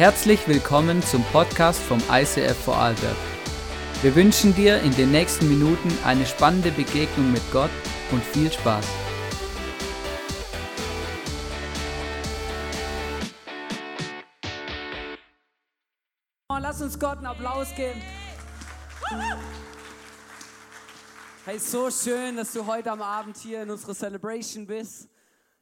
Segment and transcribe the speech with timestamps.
[0.00, 3.18] Herzlich willkommen zum Podcast vom ICF Vorarlberg.
[4.00, 7.68] Wir wünschen dir in den nächsten Minuten eine spannende Begegnung mit Gott
[8.10, 8.86] und viel Spaß.
[16.48, 18.00] Lass uns Gott einen Applaus geben.
[21.44, 25.10] Hey, so schön, dass du heute am Abend hier in unserer Celebration bist.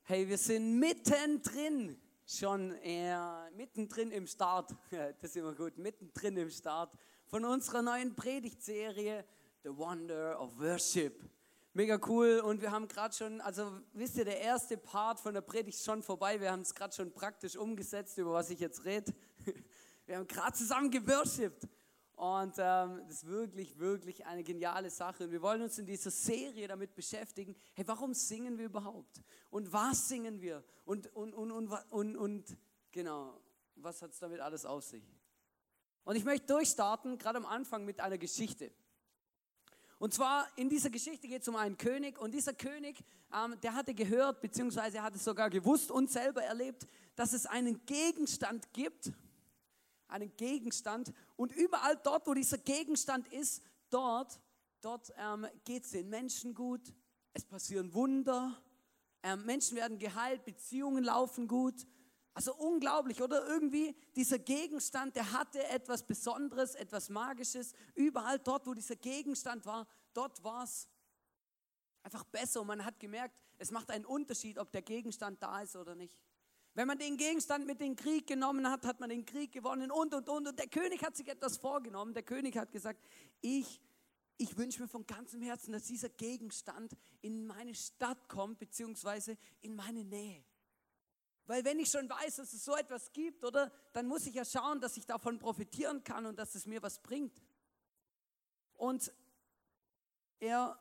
[0.05, 1.97] Hey, wir sind mittendrin,
[2.29, 4.75] schon eher mittendrin im Start.
[5.21, 6.93] Das ist immer gut, mittendrin im Start
[7.27, 9.25] von unserer neuen Predigtserie
[9.63, 11.25] The Wonder of Worship.
[11.73, 15.41] Mega cool und wir haben gerade schon, also wisst ihr, der erste Part von der
[15.41, 16.41] Predigt ist schon vorbei.
[16.41, 19.13] Wir haben es gerade schon praktisch umgesetzt, über was ich jetzt rede.
[20.07, 21.69] Wir haben gerade zusammen geworshipped.
[22.19, 25.23] Und ähm, das ist wirklich, wirklich eine geniale Sache.
[25.23, 29.23] Und wir wollen uns in dieser Serie damit beschäftigen, hey, warum singen wir überhaupt?
[29.51, 30.65] Und was singen wir?
[30.85, 32.57] Und, und, und, und, und, und
[32.91, 33.41] genau,
[33.77, 35.05] was hat es damit alles auf sich?
[36.03, 38.73] Und ich möchte durchstarten, gerade am Anfang, mit einer Geschichte.
[40.01, 42.99] Und zwar in dieser Geschichte geht es um einen König und dieser König,
[43.33, 47.87] ähm, der hatte gehört, beziehungsweise er hatte sogar gewusst und selber erlebt, dass es einen
[47.87, 49.13] Gegenstand gibt,
[50.09, 51.13] einen Gegenstand.
[51.37, 54.41] Und überall dort, wo dieser Gegenstand ist, dort,
[54.81, 56.93] dort ähm, geht es den Menschen gut.
[57.33, 58.61] Es passieren Wunder.
[59.23, 61.87] Ähm, Menschen werden geheilt, Beziehungen laufen gut.
[62.35, 63.47] Also unglaublich, oder?
[63.49, 67.73] Irgendwie dieser Gegenstand, der hatte etwas Besonderes, etwas Magisches.
[67.95, 70.89] Überall dort, wo dieser Gegenstand war, dort war es
[72.05, 72.61] einfach besser.
[72.61, 76.17] Und man hat gemerkt, es macht einen Unterschied, ob der Gegenstand da ist oder nicht.
[76.79, 80.15] Wenn man den Gegenstand mit den Krieg genommen hat, hat man den Krieg gewonnen und,
[80.15, 80.47] und, und.
[80.47, 82.15] Und der König hat sich etwas vorgenommen.
[82.15, 83.05] Der König hat gesagt,
[83.41, 83.81] ich,
[84.37, 89.75] ich wünsche mir von ganzem Herzen, dass dieser Gegenstand in meine Stadt kommt, beziehungsweise in
[89.75, 90.45] meine Nähe.
[91.47, 94.45] Weil wenn ich schon weiß, dass es so etwas gibt, oder, dann muss ich ja
[94.45, 97.43] schauen, dass ich davon profitieren kann und dass es mir was bringt.
[98.75, 99.13] Und
[100.39, 100.79] er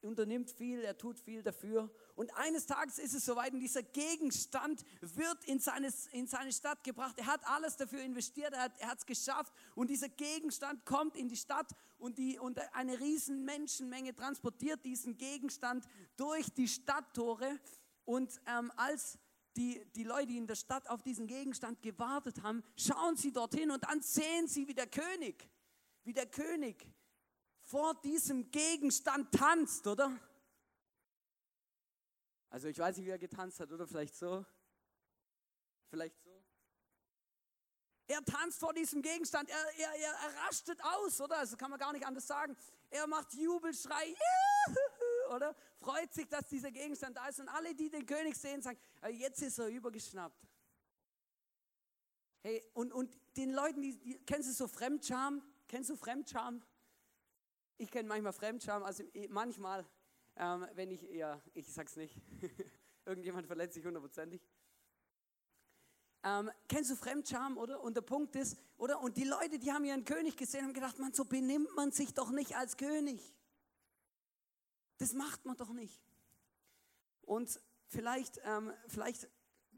[0.00, 1.90] unternimmt viel, er tut viel dafür.
[2.20, 6.84] Und eines Tages ist es soweit und dieser Gegenstand wird in seine, in seine Stadt
[6.84, 7.16] gebracht.
[7.16, 11.36] Er hat alles dafür investiert, er hat es geschafft und dieser Gegenstand kommt in die
[11.38, 15.86] Stadt und, die, und eine riesen Menschenmenge transportiert diesen Gegenstand
[16.18, 17.58] durch die Stadttore.
[18.04, 19.18] Und ähm, als
[19.56, 23.82] die, die Leute in der Stadt auf diesen Gegenstand gewartet haben, schauen sie dorthin und
[23.84, 25.48] dann sehen sie, wie der König,
[26.04, 26.86] wie der König
[27.62, 30.20] vor diesem Gegenstand tanzt, oder?
[32.50, 34.44] Also ich weiß nicht, wie er getanzt hat, oder vielleicht so.
[35.88, 36.30] Vielleicht so.
[38.08, 41.38] Er tanzt vor diesem Gegenstand, er, er, er, er rastet aus, oder?
[41.38, 42.56] Also kann man gar nicht anders sagen.
[42.90, 44.16] Er macht Jubelschrei,
[45.30, 45.54] oder?
[45.78, 47.38] Freut sich, dass dieser Gegenstand da ist.
[47.38, 48.78] Und alle, die den König sehen, sagen,
[49.12, 50.44] jetzt ist er übergeschnappt.
[52.42, 55.40] Hey, und, und den Leuten, die, die kennst du so Fremdscham?
[55.68, 56.64] Kennst du Fremdscham?
[57.76, 59.86] Ich kenne manchmal Fremdscham, also eh, manchmal,
[60.40, 62.16] ähm, wenn ich, ja, ich sag's nicht,
[63.04, 64.40] irgendjemand verletzt sich hundertprozentig.
[66.22, 67.82] Ähm, kennst du Fremdscham, oder?
[67.82, 69.00] Und der Punkt ist, oder?
[69.00, 72.14] Und die Leute, die haben ihren König gesehen, haben gedacht, man, so benimmt man sich
[72.14, 73.34] doch nicht als König.
[74.96, 76.02] Das macht man doch nicht.
[77.22, 79.28] Und vielleicht, ähm, vielleicht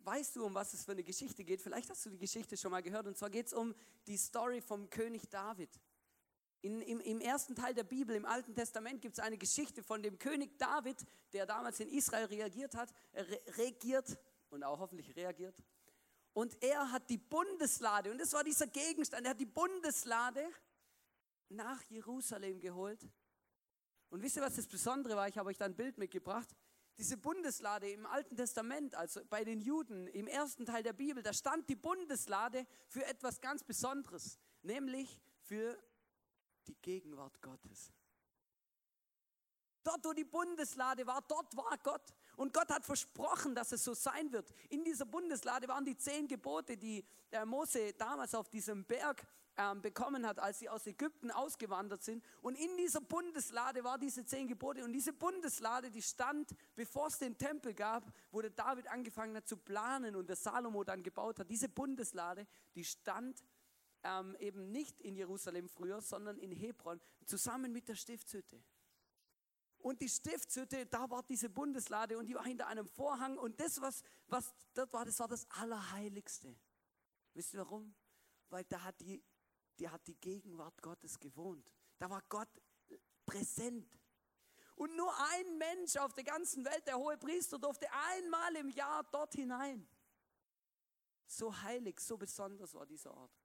[0.05, 1.61] weißt du, um was es für eine Geschichte geht.
[1.61, 3.07] Vielleicht hast du die Geschichte schon mal gehört.
[3.07, 3.75] Und zwar geht es um
[4.07, 5.71] die Story vom König David.
[6.63, 10.01] In, im, Im ersten Teil der Bibel, im Alten Testament, gibt es eine Geschichte von
[10.01, 10.97] dem König David,
[11.33, 14.17] der damals in Israel reagiert hat, re regiert
[14.49, 15.61] und auch hoffentlich reagiert.
[16.35, 20.49] Und er hat die Bundeslade, und das war dieser Gegenstand, er hat die Bundeslade
[21.49, 23.07] nach Jerusalem geholt.
[24.09, 25.27] Und wisst ihr, was das Besondere war?
[25.27, 26.49] Ich habe euch da ein Bild mitgebracht.
[26.97, 31.33] Diese Bundeslade im Alten Testament, also bei den Juden im ersten Teil der Bibel, da
[31.33, 35.77] stand die Bundeslade für etwas ganz Besonderes, nämlich für
[36.67, 37.93] die Gegenwart Gottes.
[39.85, 42.15] Dort, wo die Bundeslade war, dort war Gott.
[42.37, 44.53] Und Gott hat versprochen, dass es so sein wird.
[44.71, 49.27] In dieser Bundeslade waren die zehn Gebote, die der Mose damals auf diesem Berg
[49.59, 52.25] ähm, bekommen hat, als sie aus Ägypten ausgewandert sind.
[52.41, 54.85] Und in dieser Bundeslade war diese zehn Gebote.
[54.85, 59.47] Und diese Bundeslade, die stand, bevor es den Tempel gab, wo der David angefangen hat
[59.47, 61.51] zu planen und der Salomo dann gebaut hat.
[61.51, 63.43] Diese Bundeslade, die stand
[64.05, 68.63] ähm, eben nicht in Jerusalem früher, sondern in Hebron, zusammen mit der Stiftshütte.
[69.79, 73.37] Und die Stiftshütte, da war diese Bundeslade und die war hinter einem Vorhang.
[73.37, 76.57] Und das, was, was dort war, das war das Allerheiligste.
[77.35, 77.95] Wisst ihr warum?
[78.49, 79.23] Weil da hat die,
[79.79, 81.69] die hat die Gegenwart Gottes gewohnt.
[81.99, 82.49] Da war Gott
[83.27, 83.99] präsent.
[84.77, 89.03] Und nur ein Mensch auf der ganzen Welt, der hohe Priester, durfte einmal im Jahr
[89.11, 89.87] dort hinein.
[91.27, 93.42] So heilig, so besonders war dieser Ort.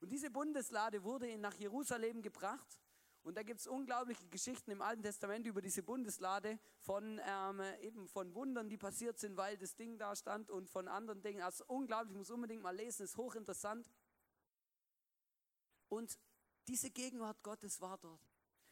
[0.00, 2.78] Und diese Bundeslade wurde nach Jerusalem gebracht.
[3.22, 8.08] Und da gibt es unglaubliche Geschichten im Alten Testament über diese Bundeslade von ähm, eben
[8.08, 11.42] von Wundern, die passiert sind, weil das Ding da stand und von anderen Dingen.
[11.42, 13.90] Also unglaublich, ich muss unbedingt mal lesen, ist hochinteressant.
[15.88, 16.18] Und
[16.68, 18.20] diese Gegenwart Gottes war dort.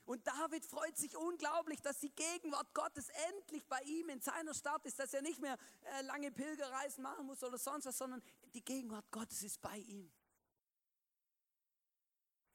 [0.05, 4.87] Und David freut sich unglaublich, dass die Gegenwart Gottes endlich bei ihm in seiner Stadt
[4.87, 8.23] ist, dass er nicht mehr äh, lange Pilgerreisen machen muss oder sonst was, sondern
[8.55, 10.13] die Gegenwart Gottes ist bei ihm.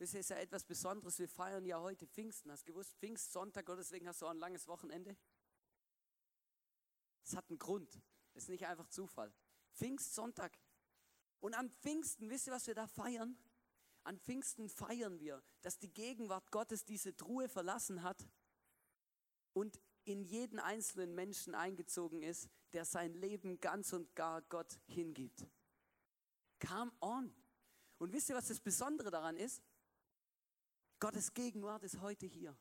[0.01, 1.19] Das ist ja etwas Besonderes.
[1.19, 2.51] Wir feiern ja heute Pfingsten.
[2.51, 5.15] Hast du gewusst, Pfingstsonntag, oder deswegen hast du auch ein langes Wochenende?
[7.23, 8.01] Es hat einen Grund.
[8.33, 9.31] Es ist nicht einfach Zufall.
[9.75, 10.57] Pfingstsonntag.
[11.39, 13.37] Und am Pfingsten, wisst ihr, was wir da feiern?
[14.03, 18.27] An Pfingsten feiern wir, dass die Gegenwart Gottes diese Truhe verlassen hat
[19.53, 25.45] und in jeden einzelnen Menschen eingezogen ist, der sein Leben ganz und gar Gott hingibt.
[26.59, 27.35] Come on.
[27.99, 29.61] Und wisst ihr, was das Besondere daran ist?
[31.01, 32.55] Gottes Gegenwart ist heute hier.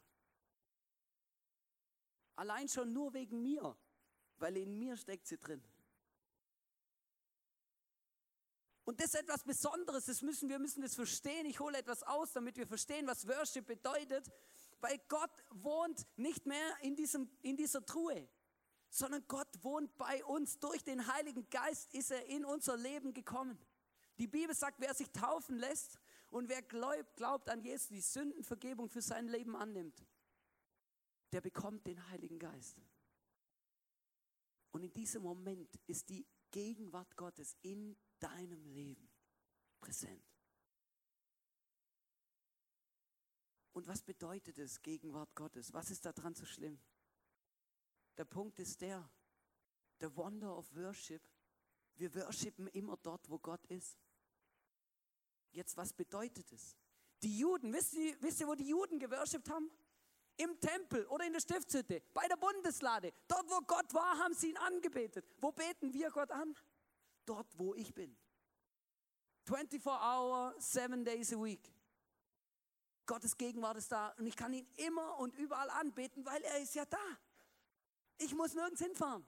[2.37, 3.77] Allein schon nur wegen mir,
[4.39, 5.63] weil in mir steckt sie drin.
[8.85, 11.45] Und das ist etwas Besonderes, das müssen wir müssen das verstehen.
[11.45, 14.33] Ich hole etwas aus, damit wir verstehen, was Worship bedeutet,
[14.81, 18.27] weil Gott wohnt nicht mehr in, diesem, in dieser Truhe,
[18.89, 20.59] sondern Gott wohnt bei uns.
[20.59, 23.59] Durch den Heiligen Geist ist er in unser Leben gekommen.
[24.17, 26.00] Die Bibel sagt, wer sich taufen lässt
[26.31, 30.07] und wer glaubt, glaubt an Jesus, die Sündenvergebung für sein Leben annimmt,
[31.33, 32.81] der bekommt den Heiligen Geist.
[34.73, 39.11] Und in diesem Moment ist die Gegenwart Gottes in deinem Leben
[39.81, 40.25] präsent.
[43.73, 45.73] Und was bedeutet es, Gegenwart Gottes?
[45.73, 46.81] Was ist daran so schlimm?
[48.17, 49.09] Der Punkt ist der,
[50.01, 51.23] the wonder of worship.
[51.97, 53.99] Wir worshipen immer dort, wo Gott ist.
[55.53, 56.77] Jetzt, was bedeutet es?
[57.23, 59.71] Die Juden, wisst ihr, wisst ihr wo die Juden geworshipt haben?
[60.37, 63.13] Im Tempel oder in der Stiftshütte, bei der Bundeslade.
[63.29, 65.27] Dort, wo Gott war, haben sie ihn angebetet.
[65.39, 66.57] Wo beten wir Gott an?
[67.31, 68.17] dort, wo ich bin.
[69.45, 71.73] 24 hour, 7 days a week.
[73.07, 76.75] Gottes Gegenwart ist da und ich kann ihn immer und überall anbeten, weil er ist
[76.75, 77.19] ja da.
[78.19, 79.25] Ich muss nirgends hinfahren.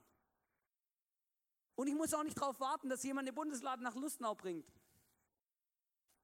[1.74, 4.70] Und ich muss auch nicht darauf warten, dass jemand den Bundesladen nach Lustenau bringt.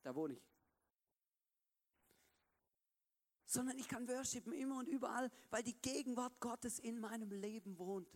[0.03, 0.43] Da wohne ich.
[3.47, 8.09] Sondern ich kann worshipen immer und überall, weil die Gegenwart Gottes in meinem Leben wohnt.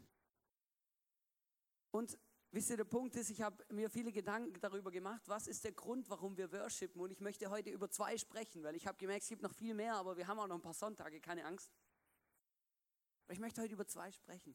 [1.91, 2.19] Und
[2.55, 5.73] Wisst ihr, der Punkt ist, ich habe mir viele Gedanken darüber gemacht, was ist der
[5.73, 7.01] Grund, warum wir worshipen.
[7.01, 9.73] Und ich möchte heute über zwei sprechen, weil ich habe gemerkt, es gibt noch viel
[9.73, 11.73] mehr, aber wir haben auch noch ein paar Sonntage, keine Angst.
[13.25, 14.55] Aber ich möchte heute über zwei sprechen.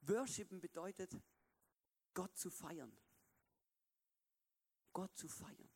[0.00, 1.12] Worshipen bedeutet,
[2.14, 2.96] Gott zu feiern.
[4.94, 5.68] Gott zu feiern.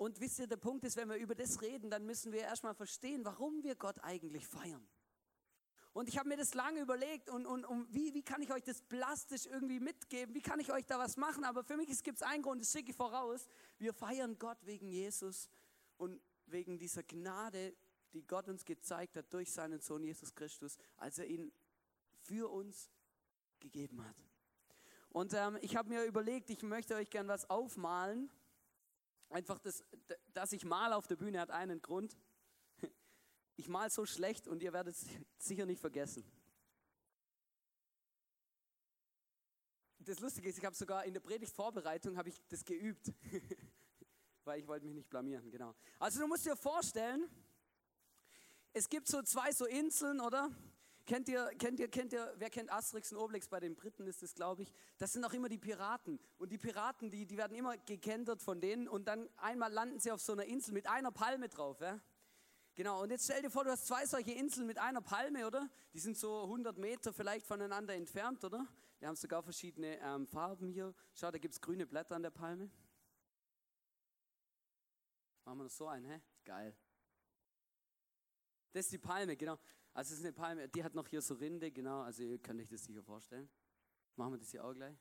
[0.00, 2.74] Und wisst ihr, der Punkt ist, wenn wir über das reden, dann müssen wir erstmal
[2.74, 4.88] verstehen, warum wir Gott eigentlich feiern.
[5.92, 8.62] Und ich habe mir das lange überlegt und, und, und wie, wie kann ich euch
[8.62, 10.34] das plastisch irgendwie mitgeben?
[10.34, 11.44] Wie kann ich euch da was machen?
[11.44, 13.46] Aber für mich gibt es einen Grund, das schicke ich voraus.
[13.76, 15.50] Wir feiern Gott wegen Jesus
[15.98, 17.76] und wegen dieser Gnade,
[18.14, 21.52] die Gott uns gezeigt hat durch seinen Sohn Jesus Christus, als er ihn
[22.22, 22.90] für uns
[23.58, 24.16] gegeben hat.
[25.10, 28.30] Und ähm, ich habe mir überlegt, ich möchte euch gern was aufmalen.
[29.30, 29.84] Einfach, das,
[30.32, 32.16] dass ich mal auf der Bühne hat einen Grund.
[33.56, 35.04] Ich mal so schlecht und ihr werdet es
[35.36, 36.24] sicher nicht vergessen.
[39.98, 43.12] Das Lustige ist, ich habe sogar in der Predigtvorbereitung habe ich das geübt,
[44.44, 45.74] weil ich wollte mich nicht blamieren, genau.
[45.98, 47.28] Also du musst dir vorstellen,
[48.72, 50.50] es gibt so zwei so Inseln, oder?
[51.06, 53.48] Kennt ihr, kennt ihr, kennt ihr, wer kennt Asterix und Obelix?
[53.48, 54.72] Bei den Briten ist es, glaube ich.
[54.98, 56.20] Das sind auch immer die Piraten.
[56.38, 60.12] Und die Piraten, die, die werden immer gekentert von denen und dann einmal landen sie
[60.12, 61.80] auf so einer Insel mit einer Palme drauf.
[61.80, 62.00] Ja?
[62.74, 65.68] Genau, und jetzt stell dir vor, du hast zwei solche Inseln mit einer Palme, oder?
[65.92, 68.66] Die sind so 100 Meter vielleicht voneinander entfernt, oder?
[69.00, 70.94] Wir haben sogar verschiedene ähm, Farben hier.
[71.14, 72.70] Schau, da gibt es grüne Blätter an der Palme.
[75.44, 76.20] Machen wir das so ein, hä?
[76.44, 76.76] Geil.
[78.72, 79.58] Das ist die Palme, genau.
[79.92, 82.02] Also es ist eine Palme, die hat noch hier so Rinde, genau.
[82.02, 83.50] Also ihr könnt euch das sicher vorstellen.
[84.16, 84.96] Machen wir das hier auch gleich.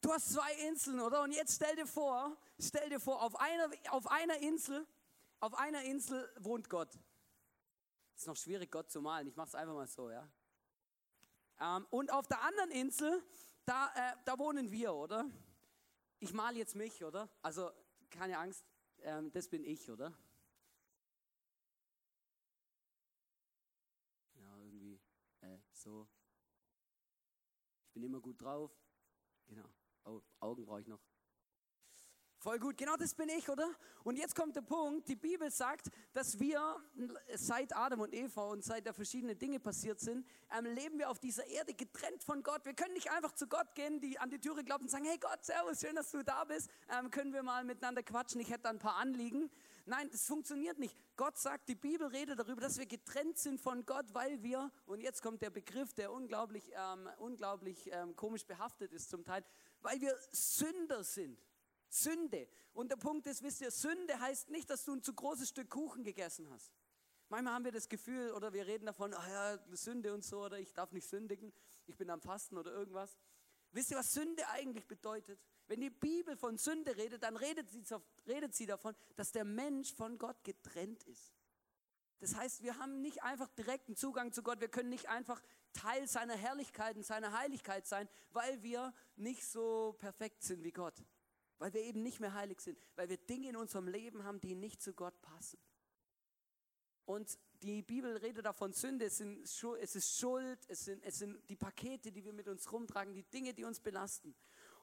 [0.00, 1.22] Du hast zwei Inseln, oder?
[1.22, 4.86] Und jetzt stell dir vor, stell dir vor, auf einer, auf einer Insel,
[5.38, 6.98] auf einer Insel wohnt Gott.
[8.16, 9.26] Ist noch schwierig, Gott zu malen.
[9.28, 10.26] Ich mache es einfach mal so, ja.
[11.60, 13.22] Ähm, und auf der anderen Insel,
[13.64, 15.28] da, äh, da wohnen wir, oder?
[16.20, 17.28] Ich male jetzt mich, oder?
[17.42, 17.70] Also
[18.10, 18.64] keine Angst,
[19.00, 20.12] ähm, das bin ich, oder?
[24.34, 25.00] Ja, irgendwie
[25.40, 26.08] äh, so.
[27.86, 28.70] Ich bin immer gut drauf.
[29.46, 29.68] Genau.
[30.04, 31.00] Oh, Augen brauche ich noch.
[32.40, 33.68] Voll gut, genau das bin ich, oder?
[34.04, 36.76] Und jetzt kommt der Punkt, die Bibel sagt, dass wir
[37.34, 40.24] seit Adam und Eva und seit da verschiedene Dinge passiert sind,
[40.56, 42.64] ähm, leben wir auf dieser Erde getrennt von Gott.
[42.64, 45.18] Wir können nicht einfach zu Gott gehen, die an die Türe glauben und sagen, hey
[45.18, 48.62] Gott, servus, schön, dass du da bist, ähm, können wir mal miteinander quatschen, ich hätte
[48.62, 49.50] da ein paar Anliegen.
[49.84, 50.96] Nein, das funktioniert nicht.
[51.16, 55.00] Gott sagt, die Bibel redet darüber, dass wir getrennt sind von Gott, weil wir, und
[55.00, 59.44] jetzt kommt der Begriff, der unglaublich, ähm, unglaublich ähm, komisch behaftet ist zum Teil,
[59.80, 61.42] weil wir Sünder sind.
[61.88, 62.48] Sünde.
[62.72, 65.70] Und der Punkt ist, wisst ihr, Sünde heißt nicht, dass du ein zu großes Stück
[65.70, 66.72] Kuchen gegessen hast.
[67.28, 70.58] Manchmal haben wir das Gefühl oder wir reden davon, ah ja, Sünde und so oder
[70.58, 71.52] ich darf nicht sündigen,
[71.86, 73.18] ich bin am Fasten oder irgendwas.
[73.72, 75.38] Wisst ihr, was Sünde eigentlich bedeutet?
[75.66, 77.82] Wenn die Bibel von Sünde redet, dann redet sie,
[78.26, 81.34] redet sie davon, dass der Mensch von Gott getrennt ist.
[82.20, 85.42] Das heißt, wir haben nicht einfach direkten Zugang zu Gott, wir können nicht einfach
[85.74, 90.94] Teil seiner Herrlichkeit und seiner Heiligkeit sein, weil wir nicht so perfekt sind wie Gott
[91.58, 94.54] weil wir eben nicht mehr heilig sind, weil wir Dinge in unserem Leben haben, die
[94.54, 95.58] nicht zu Gott passen.
[97.04, 101.56] Und die Bibel redet davon Sünde, es, es ist Schuld, es sind, es sind die
[101.56, 104.34] Pakete, die wir mit uns rumtragen, die Dinge, die uns belasten.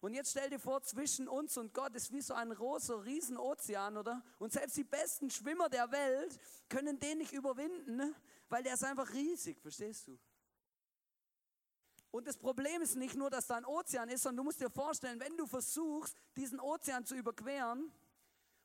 [0.01, 3.97] Und jetzt stell dir vor, zwischen uns und Gott ist wie so ein großer Riesenozean,
[3.97, 4.23] oder?
[4.39, 8.13] Und selbst die besten Schwimmer der Welt können den nicht überwinden, ne?
[8.49, 10.17] weil der ist einfach riesig, verstehst du?
[12.15, 14.69] Und das Problem ist nicht nur, dass da ein Ozean ist, sondern du musst dir
[14.69, 17.91] vorstellen, wenn du versuchst, diesen Ozean zu überqueren,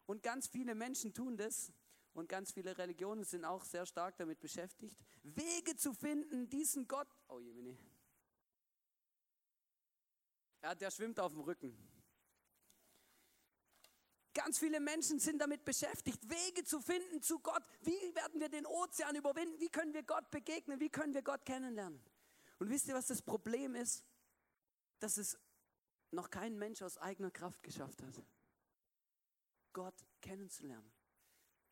[0.07, 1.73] und ganz viele Menschen tun das,
[2.13, 7.09] und ganz viele Religionen sind auch sehr stark damit beschäftigt, Wege zu finden, diesen Gott,
[7.27, 7.77] oh je,
[10.63, 11.77] ja, der schwimmt auf dem Rücken.
[14.33, 17.65] Ganz viele Menschen sind damit beschäftigt, Wege zu finden zu Gott.
[17.81, 19.59] Wie werden wir den Ozean überwinden?
[19.59, 20.79] Wie können wir Gott begegnen?
[20.79, 22.01] Wie können wir Gott kennenlernen?
[22.61, 24.05] Und wisst ihr, was das Problem ist?
[24.99, 25.41] Dass es
[26.11, 28.23] noch kein Mensch aus eigener Kraft geschafft hat,
[29.73, 30.93] Gott kennenzulernen.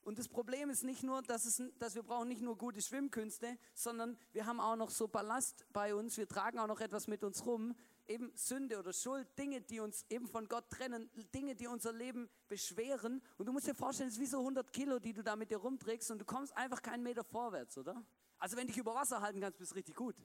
[0.01, 3.59] Und das Problem ist nicht nur, dass, es, dass wir brauchen nicht nur gute Schwimmkünste,
[3.75, 7.23] sondern wir haben auch noch so Ballast bei uns, wir tragen auch noch etwas mit
[7.23, 7.75] uns rum,
[8.07, 12.31] eben Sünde oder Schuld, Dinge, die uns eben von Gott trennen, Dinge, die unser Leben
[12.47, 13.21] beschweren.
[13.37, 15.51] Und du musst dir vorstellen, es ist wie so 100 Kilo, die du da mit
[15.51, 18.03] dir rumträgst und du kommst einfach keinen Meter vorwärts, oder?
[18.39, 20.17] Also wenn dich über Wasser halten kannst, bist du richtig gut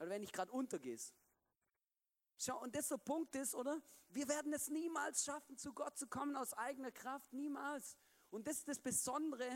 [0.00, 1.14] oder wenn ich gerade untergehst.
[2.38, 3.80] Schau, und das der Punkt ist, oder?
[4.08, 7.96] Wir werden es niemals schaffen, zu Gott zu kommen aus eigener Kraft, niemals.
[8.30, 9.48] Und das ist das Besondere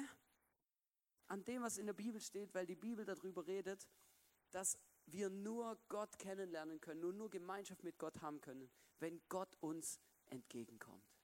[1.29, 3.89] an dem, was in der Bibel steht, weil die Bibel darüber redet,
[4.51, 9.57] dass wir nur Gott kennenlernen können, nur, nur Gemeinschaft mit Gott haben können, wenn Gott
[9.61, 11.17] uns entgegenkommt.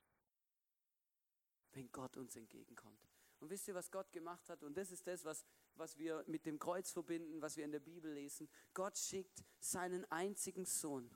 [1.72, 3.06] Wenn Gott uns entgegenkommt.
[3.38, 4.62] Und wisst ihr, was Gott gemacht hat?
[4.62, 5.44] Und das ist das, was,
[5.80, 8.48] was wir mit dem Kreuz verbinden, was wir in der Bibel lesen.
[8.74, 11.10] Gott schickt seinen einzigen Sohn,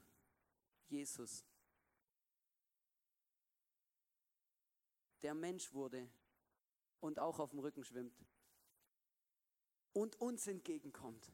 [0.88, 1.44] Jesus,
[5.22, 6.10] der Mensch wurde
[7.00, 8.18] und auch auf dem Rücken schwimmt
[9.92, 11.30] und uns entgegenkommt.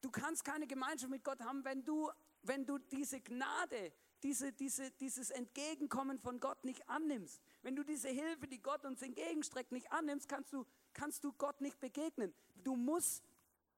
[0.00, 2.10] Du kannst keine Gemeinschaft mit Gott haben, wenn du,
[2.42, 7.42] wenn du diese Gnade, diese, diese, dieses Entgegenkommen von Gott nicht annimmst.
[7.62, 11.60] Wenn du diese Hilfe, die Gott uns entgegenstreckt, nicht annimmst, kannst du, kannst du Gott
[11.60, 12.32] nicht begegnen.
[12.54, 13.28] Du musst,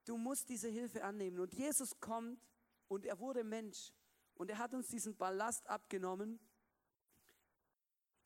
[0.04, 1.40] du musst diese Hilfe annehmen.
[1.40, 2.40] Und Jesus kommt
[2.88, 3.92] und er wurde Mensch.
[4.35, 6.38] Und er hat uns diesen Ballast abgenommen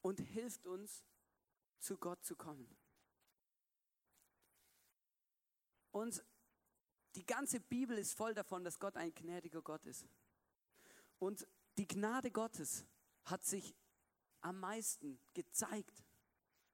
[0.02, 1.04] und hilft uns,
[1.78, 2.68] zu Gott zu kommen.
[5.92, 6.22] Und
[7.14, 10.06] die ganze Bibel ist voll davon, dass Gott ein gnädiger Gott ist.
[11.18, 11.46] Und
[11.78, 12.84] die Gnade Gottes
[13.24, 13.74] hat sich
[14.40, 16.04] am meisten gezeigt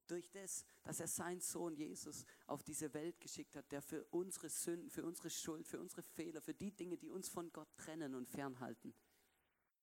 [0.07, 4.49] durch das, dass er seinen Sohn Jesus auf diese Welt geschickt hat, der für unsere
[4.49, 8.15] Sünden, für unsere Schuld, für unsere Fehler, für die Dinge, die uns von Gott trennen
[8.15, 8.95] und fernhalten,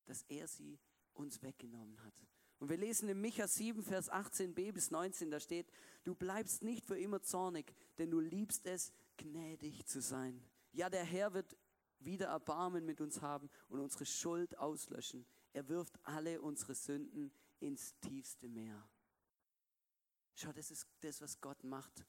[0.06, 0.80] dass er sie
[1.14, 2.14] uns weggenommen hat.
[2.60, 5.70] Und wir lesen in Micha 7, Vers 18b bis 19, da steht,
[6.04, 10.42] du bleibst nicht für immer zornig, denn du liebst es, gnädig zu sein.
[10.72, 11.58] Ja, der Herr wird
[12.00, 15.26] wieder Erbarmen mit uns haben und unsere Schuld auslöschen.
[15.52, 18.88] Er wirft alle unsere Sünden ins tiefste Meer.
[20.36, 22.06] Schau, das ist das, was Gott macht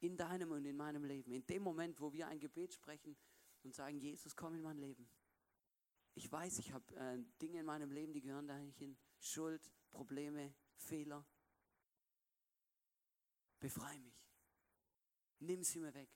[0.00, 1.32] in deinem und in meinem Leben.
[1.32, 3.16] In dem Moment, wo wir ein Gebet sprechen
[3.62, 5.08] und sagen, Jesus, komm in mein Leben.
[6.14, 8.96] Ich weiß, ich habe äh, Dinge in meinem Leben, die gehören da nicht hin.
[9.18, 11.26] Schuld, Probleme, Fehler.
[13.58, 14.26] Befrei mich.
[15.40, 16.10] Nimm sie mir weg.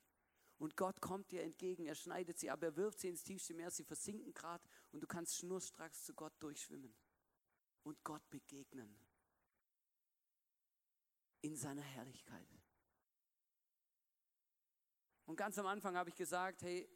[0.57, 3.71] Und Gott kommt dir entgegen, er schneidet sie ab, er wirft sie ins tiefste Meer,
[3.71, 6.95] sie versinken gerade und du kannst schnurstracks zu Gott durchschwimmen.
[7.83, 9.04] und Gott begegnen.
[11.41, 12.47] In seiner Herrlichkeit.
[15.25, 16.89] Und ganz am Anfang habe ich gesagt, hey,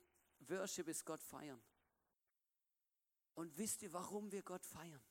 [0.48, 1.62] Worship ist Gott feiern.
[3.34, 5.02] Und wisst ihr, warum wir Gott feiern?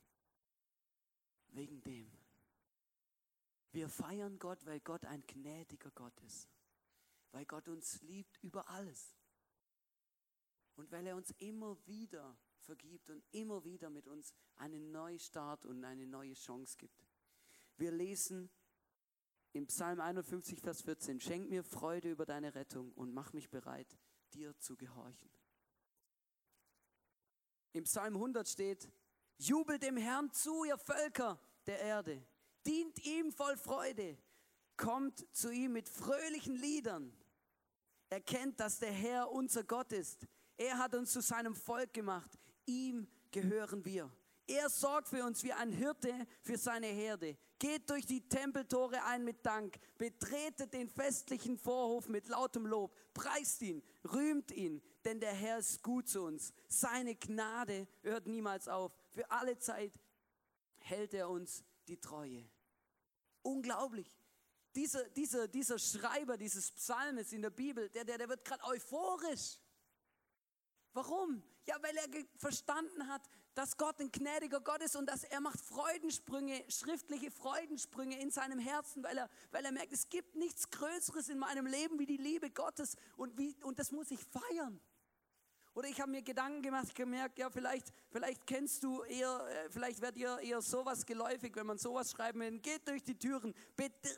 [1.49, 2.11] Wegen dem.
[3.73, 6.49] Wir feiern Gott, weil Gott ein gnädiger Gott ist.
[7.33, 9.15] Weil Gott uns liebt über alles.
[10.77, 15.85] Und weil er uns immer wieder vergibt und immer wieder mit uns einen Neustart und
[15.85, 17.05] eine neue Chance gibt.
[17.77, 18.51] Wir lesen
[19.59, 23.99] im Psalm 51, Vers 14, Schenk mir Freude über deine Rettung und mach mich bereit,
[24.33, 25.29] dir zu gehorchen.
[27.73, 28.89] Im Psalm 100 steht,
[29.37, 32.25] Jubelt dem Herrn zu, ihr Völker der Erde,
[32.67, 34.17] dient ihm voll Freude,
[34.77, 37.13] kommt zu ihm mit fröhlichen Liedern,
[38.11, 40.25] erkennt, dass der Herr unser Gott ist.
[40.57, 44.09] Er hat uns zu seinem Volk gemacht, ihm gehören wir.
[44.49, 47.37] Er sorgt für uns wie ein Hirte für seine Herde.
[47.59, 49.79] Geht durch die Tempeltore ein mit Dank.
[49.99, 52.97] Betretet den festlichen Vorhof mit lautem Lob.
[53.13, 56.55] Preist ihn, rühmt ihn, denn der Herr ist gut zu uns.
[56.67, 58.91] Seine Gnade hört niemals auf.
[59.11, 59.93] Für alle Zeit
[60.79, 62.49] hält er uns die Treue.
[63.43, 64.19] Unglaublich.
[64.75, 69.59] Dieser, dieser, dieser Schreiber dieses Psalmes in der Bibel, der, der, der wird gerade euphorisch.
[70.93, 71.43] Warum?
[71.67, 73.23] Ja, weil er verstanden hat,
[73.55, 78.59] dass Gott ein gnädiger Gott ist und dass er macht Freudensprünge, schriftliche Freudensprünge in seinem
[78.59, 82.17] Herzen, weil er, weil er merkt, es gibt nichts Größeres in meinem Leben wie die
[82.17, 84.81] Liebe Gottes und, wie, und das muss ich feiern.
[85.75, 90.01] Oder ich habe mir Gedanken gemacht, gemerkt, ja, vielleicht, vielleicht kennst du eher, äh, vielleicht
[90.01, 92.59] werdet ihr eher sowas geläufig, wenn man sowas schreiben will.
[92.59, 93.55] Geht durch die Türen,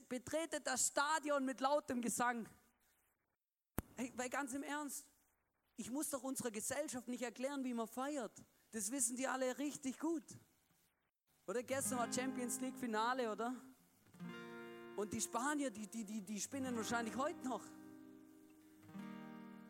[0.08, 2.48] betretet das Stadion mit lautem Gesang.
[3.96, 5.06] Hey, weil ganz im Ernst,
[5.80, 8.32] ich muss doch unserer Gesellschaft nicht erklären, wie man feiert.
[8.70, 10.22] Das wissen die alle richtig gut.
[11.46, 13.54] Oder gestern war Champions League Finale, oder?
[14.96, 17.62] Und die Spanier, die, die, die, die spinnen wahrscheinlich heute noch.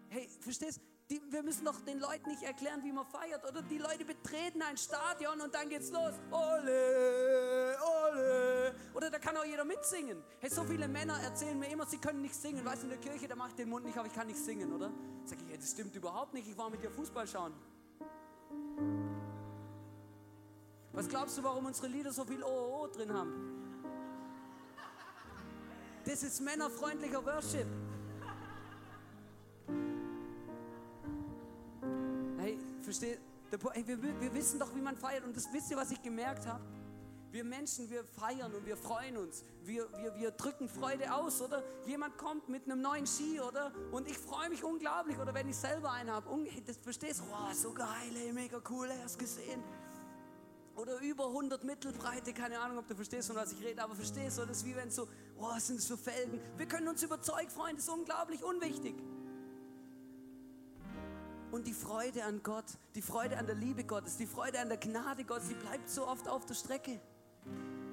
[0.08, 0.80] Hey, verstehst?
[1.08, 3.44] Die, wir müssen doch den Leuten nicht erklären, wie man feiert.
[3.48, 6.14] Oder die Leute betreten ein Stadion und dann geht's los.
[6.32, 8.39] Ole, ole.
[9.00, 10.22] Oder da kann auch jeder mitsingen.
[10.40, 12.62] Hey, so viele Männer erzählen mir immer, sie können nicht singen.
[12.62, 14.38] Weißt du, in der Kirche, da mache ich den Mund nicht, aber ich kann nicht
[14.38, 14.92] singen, oder?
[15.24, 16.46] Sag ich, hey, das stimmt überhaupt nicht.
[16.46, 17.54] Ich war mit dir Fußball schauen.
[20.92, 23.94] Was glaubst du, warum unsere Lieder so viel OOO drin haben?
[26.04, 27.68] Das ist männerfreundlicher Worship.
[32.36, 33.18] Hey, versteht?
[33.72, 35.24] Hey, wir, wir wissen doch, wie man feiert.
[35.24, 36.62] Und das wisst ihr, was ich gemerkt habe?
[37.32, 39.44] Wir Menschen, wir feiern und wir freuen uns.
[39.62, 41.62] Wir, wir, wir drücken Freude aus, oder?
[41.86, 43.72] Jemand kommt mit einem neuen Ski, oder?
[43.92, 45.18] Und ich freue mich unglaublich.
[45.18, 46.28] Oder wenn ich selber einen habe.
[46.66, 47.24] Das verstehst du?
[47.30, 49.62] Wow, so geil, ey, mega cool, hast gesehen.
[50.74, 54.38] Oder über 100 Mittelbreite, keine Ahnung, ob du verstehst, von was ich rede, aber verstehst
[54.38, 56.40] du, das ist wie wenn so, oh, sind das für Felgen?
[56.56, 58.94] Wir können uns überzeugen, Freunde, das ist unglaublich unwichtig.
[61.50, 62.64] Und die Freude an Gott,
[62.94, 66.06] die Freude an der Liebe Gottes, die Freude an der Gnade Gottes, die bleibt so
[66.06, 67.00] oft auf der Strecke.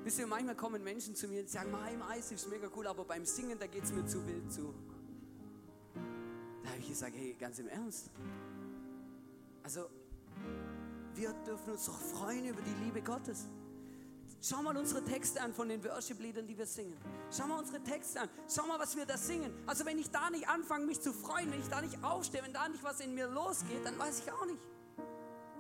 [0.07, 3.03] Wisst ihr, manchmal kommen Menschen zu mir und sagen, im Eis ist mega cool, aber
[3.03, 4.73] beim Singen, da geht es mir zu wild zu.
[6.63, 8.09] Da habe ich gesagt, hey, ganz im Ernst.
[9.63, 9.89] Also,
[11.13, 13.49] wir dürfen uns doch freuen über die Liebe Gottes.
[14.41, 16.95] Schau mal unsere Texte an von den Worship-Liedern, die wir singen.
[17.29, 18.29] Schau mal unsere Texte an.
[18.47, 19.51] Schau mal, was wir da singen.
[19.65, 22.53] Also wenn ich da nicht anfange, mich zu freuen, wenn ich da nicht aufstehe, wenn
[22.53, 24.59] da nicht was in mir losgeht, dann weiß ich auch nicht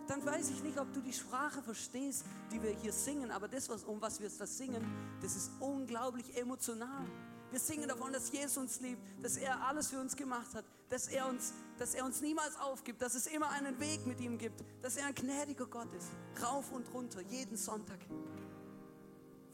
[0.09, 3.31] dann weiß ich nicht, ob du die Sprache verstehst, die wir hier singen.
[3.31, 4.83] Aber das, was, um was wir das singen,
[5.21, 7.05] das ist unglaublich emotional.
[7.49, 11.07] Wir singen davon, dass Jesus uns liebt, dass er alles für uns gemacht hat, dass
[11.07, 14.63] er uns, dass er uns niemals aufgibt, dass es immer einen Weg mit ihm gibt,
[14.81, 16.09] dass er ein gnädiger Gott ist.
[16.43, 17.99] Rauf und runter, jeden Sonntag.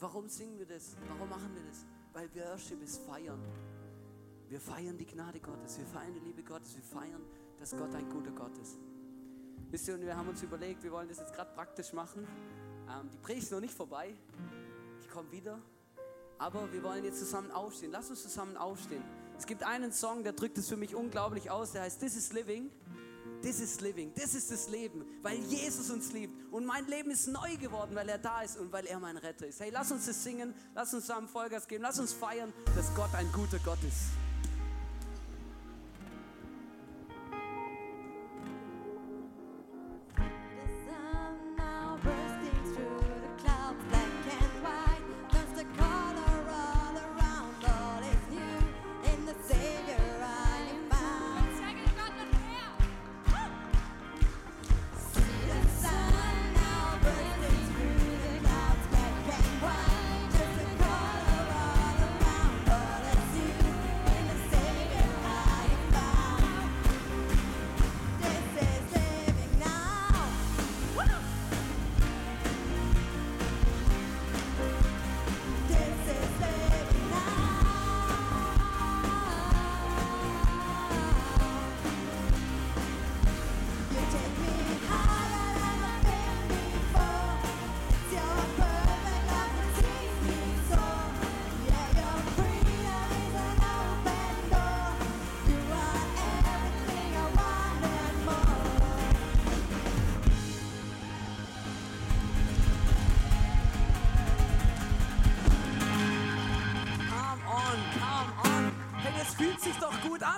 [0.00, 0.96] Warum singen wir das?
[1.08, 1.84] Warum machen wir das?
[2.12, 3.40] Weil Worship ist Feiern.
[4.48, 7.22] Wir feiern die Gnade Gottes, wir feiern die Liebe Gottes, wir feiern,
[7.58, 8.76] dass Gott ein guter Gott ist.
[9.74, 12.24] Wisst ihr, und wir haben uns überlegt, wir wollen das jetzt gerade praktisch machen.
[12.88, 14.14] Ähm, die Predigt ist noch nicht vorbei.
[15.00, 15.58] Ich komme wieder.
[16.38, 17.90] Aber wir wollen jetzt zusammen aufstehen.
[17.90, 19.02] Lass uns zusammen aufstehen.
[19.36, 21.72] Es gibt einen Song, der drückt es für mich unglaublich aus.
[21.72, 22.70] Der heißt This is Living.
[23.42, 24.12] This is Living.
[24.14, 26.52] Das ist das Leben, weil Jesus uns liebt.
[26.52, 29.48] Und mein Leben ist neu geworden, weil er da ist und weil er mein Retter
[29.48, 29.58] ist.
[29.58, 30.54] Hey, lass uns das singen.
[30.76, 31.82] Lass uns zusammen Vollgas geben.
[31.82, 34.23] Lass uns feiern, dass Gott ein guter Gott ist.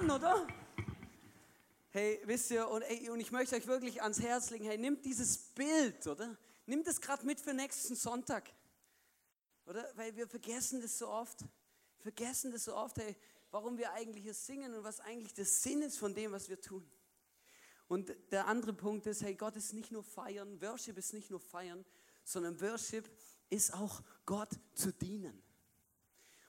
[0.06, 0.46] An, oder?
[1.90, 5.04] Hey, wisst ihr, und, ey, und ich möchte euch wirklich ans Herz legen, hey, nimmt
[5.04, 6.36] dieses Bild, oder?
[6.66, 8.52] Nimmt es gerade mit für nächsten Sonntag.
[9.66, 9.90] Oder?
[9.96, 11.40] Weil wir vergessen das so oft.
[11.40, 13.16] Wir vergessen das so oft, hey,
[13.50, 16.60] warum wir eigentlich hier singen und was eigentlich der Sinn ist von dem, was wir
[16.60, 16.88] tun.
[17.88, 21.40] Und der andere Punkt ist, hey, Gott ist nicht nur feiern, Worship ist nicht nur
[21.40, 21.84] feiern,
[22.24, 23.08] sondern Worship
[23.48, 25.42] ist auch Gott zu dienen.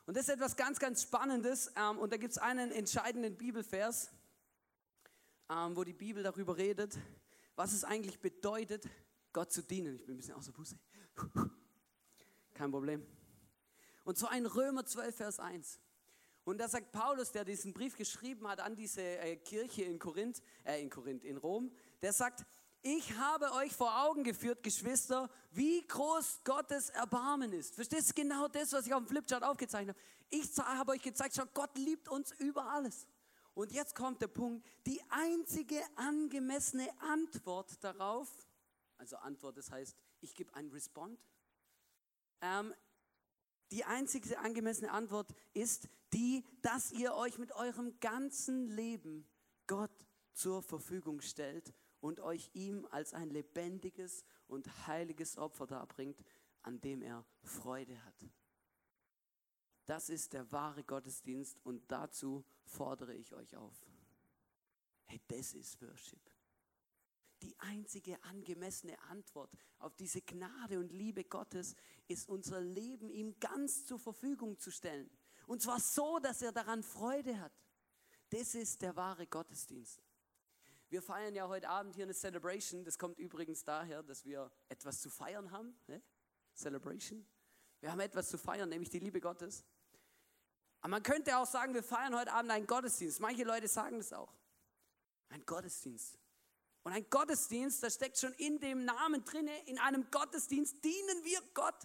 [0.07, 1.71] Und das ist etwas ganz, ganz Spannendes.
[1.75, 4.09] Ähm, und da gibt es einen entscheidenden Bibelvers
[5.49, 6.97] ähm, wo die Bibel darüber redet,
[7.55, 8.87] was es eigentlich bedeutet,
[9.33, 9.95] Gott zu dienen.
[9.95, 10.77] Ich bin ein bisschen außer Buße.
[12.53, 13.05] Kein Problem.
[14.03, 15.79] Und zwar in Römer 12, Vers 1.
[16.43, 20.41] Und da sagt Paulus, der diesen Brief geschrieben hat an diese äh, Kirche in Korinth,
[20.63, 22.45] äh, in Korinth, in Rom, der sagt,
[22.87, 27.75] ich habe euch vor Augen geführt, Geschwister, wie groß Gottes Erbarmen ist.
[27.75, 30.07] Verstehst du genau das, was ich auf dem Flipchart aufgezeichnet habe?
[30.29, 33.05] Ich habe euch gezeigt, schau, Gott liebt uns über alles.
[33.53, 38.29] Und jetzt kommt der Punkt, die einzige angemessene Antwort darauf,
[38.97, 41.19] also Antwort, das heißt, ich gebe ein Respond,
[42.39, 42.73] ähm,
[43.71, 49.27] die einzige angemessene Antwort ist die, dass ihr euch mit eurem ganzen Leben
[49.65, 56.23] Gott zur Verfügung stellt und euch ihm als ein lebendiges und heiliges Opfer darbringt,
[56.61, 58.25] an dem er Freude hat.
[59.85, 63.73] Das ist der wahre Gottesdienst und dazu fordere ich euch auf.
[65.05, 66.19] Hey, das ist Worship.
[67.41, 71.75] Die einzige angemessene Antwort auf diese Gnade und Liebe Gottes
[72.07, 75.09] ist unser Leben ihm ganz zur Verfügung zu stellen.
[75.45, 77.53] Und zwar so, dass er daran Freude hat.
[78.29, 80.01] Das ist der wahre Gottesdienst.
[80.89, 82.85] Wir feiern ja heute Abend hier eine Celebration.
[82.85, 85.77] Das kommt übrigens daher, dass wir etwas zu feiern haben.
[85.87, 86.01] Ne?
[86.55, 87.25] Celebration.
[87.81, 89.65] Wir haben etwas zu feiern, nämlich die Liebe Gottes.
[90.79, 93.19] Aber man könnte auch sagen, wir feiern heute Abend einen Gottesdienst.
[93.19, 94.33] Manche Leute sagen das auch.
[95.29, 96.17] Ein Gottesdienst.
[96.83, 99.51] Und ein Gottesdienst, das steckt schon in dem Namen drinne.
[99.65, 101.83] In einem Gottesdienst dienen wir Gott.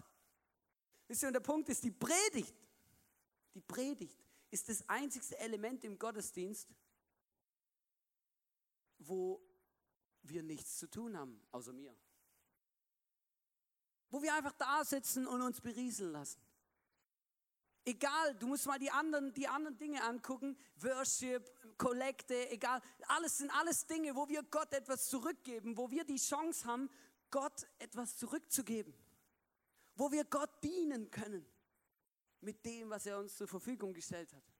[1.09, 2.55] Wisst ihr, und der Punkt ist die Predigt.
[3.53, 4.17] Die Predigt
[4.49, 6.69] ist das einzigste Element im Gottesdienst,
[9.07, 9.41] wo
[10.23, 11.95] wir nichts zu tun haben, außer mir.
[14.09, 16.39] Wo wir einfach da sitzen und uns berieseln lassen.
[17.85, 23.51] Egal, du musst mal die anderen, die anderen Dinge angucken, Worship, Kollekte, egal, alles sind
[23.51, 26.89] alles Dinge, wo wir Gott etwas zurückgeben, wo wir die Chance haben,
[27.29, 28.93] Gott etwas zurückzugeben,
[29.95, 31.45] wo wir Gott dienen können
[32.39, 34.52] mit dem, was er uns zur Verfügung gestellt hat.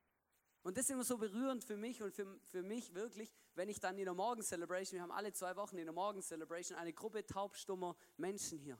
[0.63, 3.81] Und das ist immer so berührend für mich und für, für mich wirklich, wenn ich
[3.81, 7.97] dann in der Morgen-Celebration, wir haben alle zwei Wochen in der Morgen-Celebration eine Gruppe taubstummer
[8.15, 8.79] Menschen hier.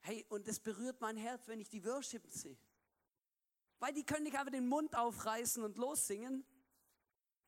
[0.00, 2.56] Hey, und das berührt mein Herz, wenn ich die Worship sehe.
[3.78, 6.44] Weil die können nicht einfach den Mund aufreißen und lossingen,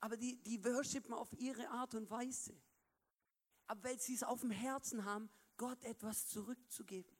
[0.01, 2.55] aber die, die worshipen auf ihre Art und Weise.
[3.67, 7.14] Aber weil sie es auf dem Herzen haben, Gott etwas zurückzugeben.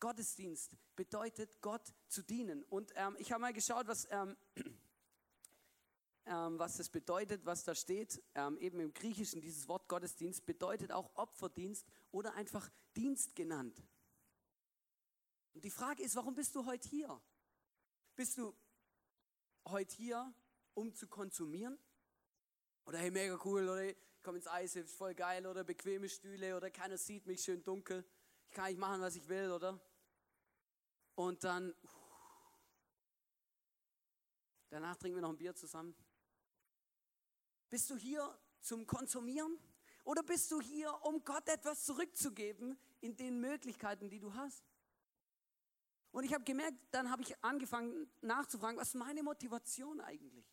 [0.00, 2.62] Gottesdienst bedeutet, Gott zu dienen.
[2.64, 4.36] Und ähm, ich habe mal geschaut, was ähm,
[6.26, 8.22] ähm, was das bedeutet, was da steht.
[8.34, 13.80] Ähm, eben im Griechischen, dieses Wort Gottesdienst bedeutet auch Opferdienst oder einfach Dienst genannt.
[15.54, 17.20] Und die Frage ist, warum bist du heute hier?
[18.16, 18.54] Bist du
[19.68, 20.34] heute hier,
[20.74, 21.78] um zu konsumieren?
[22.86, 26.70] Oder hey, mega cool, oder ich komme ins Eis, voll geil, oder bequeme Stühle, oder
[26.70, 28.04] keiner sieht mich, schön dunkel.
[28.56, 29.78] Ich kann nicht machen, was ich will, oder?
[31.14, 31.74] Und dann,
[34.70, 35.94] danach trinken wir noch ein Bier zusammen.
[37.68, 39.58] Bist du hier zum Konsumieren?
[40.04, 44.64] Oder bist du hier, um Gott etwas zurückzugeben in den Möglichkeiten, die du hast?
[46.10, 50.50] Und ich habe gemerkt, dann habe ich angefangen nachzufragen, was ist meine Motivation eigentlich?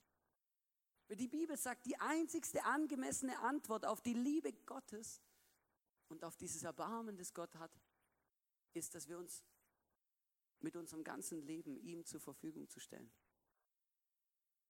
[1.07, 5.21] Weil die Bibel sagt, die einzigste angemessene Antwort auf die Liebe Gottes
[6.09, 7.71] und auf dieses Erbarmen, das Gott hat,
[8.73, 9.43] ist, dass wir uns
[10.59, 13.11] mit unserem ganzen Leben ihm zur Verfügung zu stellen.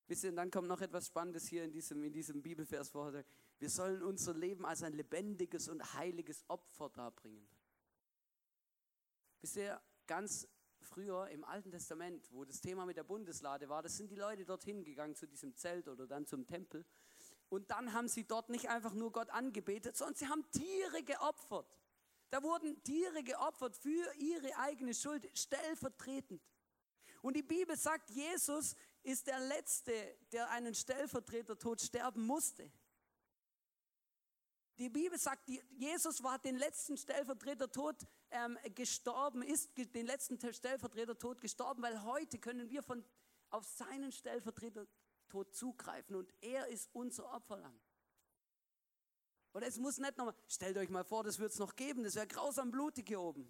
[0.08, 3.14] Wisst ihr, und dann kommt noch etwas Spannendes hier in diesem, in diesem Bibelvers vor.
[3.60, 7.48] Wir sollen unser Leben als ein lebendiges und heiliges Opfer darbringen.
[9.42, 10.48] Wisst ihr, ganz
[10.82, 14.46] früher im Alten Testament, wo das Thema mit der Bundeslade war, das sind die Leute
[14.46, 16.86] dorthin gegangen zu diesem Zelt oder dann zum Tempel.
[17.50, 21.68] Und dann haben sie dort nicht einfach nur Gott angebetet, sondern sie haben Tiere geopfert.
[22.34, 26.42] Da wurden Tiere geopfert für ihre eigene Schuld, stellvertretend.
[27.22, 29.94] Und die Bibel sagt, Jesus ist der Letzte,
[30.32, 32.72] der einen Stellvertretertod sterben musste.
[34.80, 37.98] Die Bibel sagt, Jesus war den letzten Stellvertretertod
[38.32, 43.06] ähm, gestorben, ist den letzten Stellvertretertod gestorben, weil heute können wir von,
[43.52, 47.80] auf seinen Stellvertretertod zugreifen und er ist unser Opferlamm.
[49.54, 52.16] Und es muss nicht nochmal, stellt euch mal vor, das wird es noch geben, das
[52.16, 53.48] wäre grausam blutig hier oben.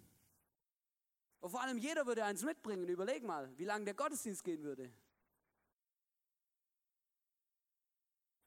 [1.40, 2.88] Und vor allem jeder würde eins mitbringen.
[2.88, 4.92] Überleg mal, wie lange der Gottesdienst gehen würde.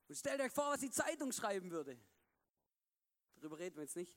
[0.08, 2.00] Und stellt euch vor, was die Zeitung schreiben würde.
[3.36, 4.16] Darüber reden wir jetzt nicht.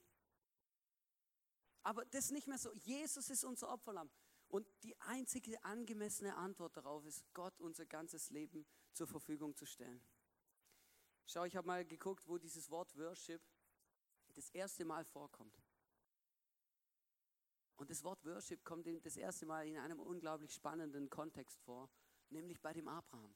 [1.83, 2.73] Aber das ist nicht mehr so.
[2.75, 4.11] Jesus ist unser Opferlamm.
[4.49, 10.03] Und die einzige angemessene Antwort darauf ist, Gott unser ganzes Leben zur Verfügung zu stellen.
[11.27, 13.43] Schau, ich habe mal geguckt, wo dieses Wort Worship
[14.35, 15.55] das erste Mal vorkommt.
[17.77, 21.89] Und das Wort Worship kommt das erste Mal in einem unglaublich spannenden Kontext vor,
[22.29, 23.35] nämlich bei dem Abraham.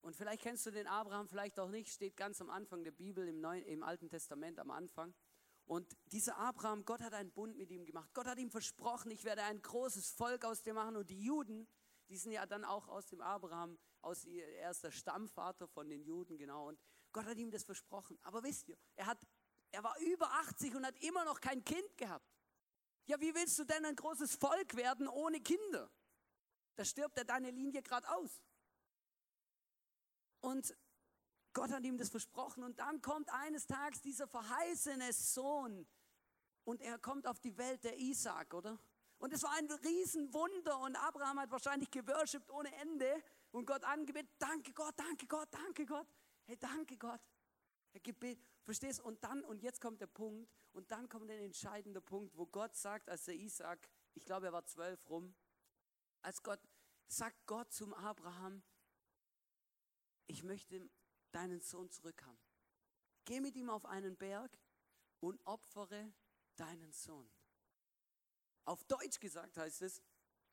[0.00, 3.28] Und vielleicht kennst du den Abraham, vielleicht auch nicht, steht ganz am Anfang der Bibel
[3.28, 5.14] im, Neuen, im Alten Testament am Anfang.
[5.66, 8.10] Und dieser Abraham, Gott hat einen Bund mit ihm gemacht.
[8.14, 10.96] Gott hat ihm versprochen, ich werde ein großes Volk aus dir machen.
[10.96, 11.68] Und die Juden,
[12.10, 16.02] die sind ja dann auch aus dem Abraham, aus er ist der Stammvater von den
[16.02, 16.68] Juden, genau.
[16.68, 16.80] Und
[17.12, 18.18] Gott hat ihm das versprochen.
[18.22, 19.24] Aber wisst ihr, er, hat,
[19.70, 22.26] er war über 80 und hat immer noch kein Kind gehabt.
[23.06, 25.90] Ja, wie willst du denn ein großes Volk werden ohne Kinder?
[26.74, 28.42] Da stirbt er deine Linie gerade aus.
[30.40, 30.76] Und
[31.52, 35.86] Gott hat ihm das versprochen und dann kommt eines Tages dieser verheißene Sohn
[36.64, 38.78] und er kommt auf die Welt, der Isaac, oder?
[39.20, 44.30] Und es war ein Riesenwunder und Abraham hat wahrscheinlich geworshipped ohne Ende und Gott angebetet,
[44.38, 46.06] danke Gott, danke Gott, danke Gott,
[46.46, 47.20] hey, danke Gott.
[47.92, 49.00] Er gebet, verstehst?
[49.00, 52.74] Und dann, und jetzt kommt der Punkt, und dann kommt ein entscheidender Punkt, wo Gott
[52.74, 55.34] sagt, als der Isaac, ich glaube, er war zwölf rum,
[56.22, 56.60] als Gott,
[57.06, 58.62] sagt Gott zum Abraham,
[60.28, 60.88] ich möchte
[61.32, 62.40] deinen Sohn zurückhaben.
[63.26, 64.58] Geh mit ihm auf einen Berg
[65.18, 66.10] und opfere
[66.56, 67.30] deinen Sohn.
[68.64, 70.02] Auf Deutsch gesagt heißt es,